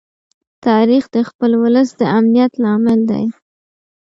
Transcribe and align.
تاریخ 0.65 1.03
د 1.15 1.17
خپل 1.29 1.51
ولس 1.63 1.89
د 1.99 2.01
امنیت 2.17 2.51
لامل 2.63 2.99
دی. 3.11 3.25